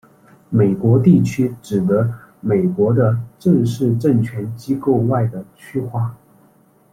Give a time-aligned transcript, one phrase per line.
[0.49, 2.09] 美国地区指的
[2.39, 6.17] 美国的正式政权机构外的区划。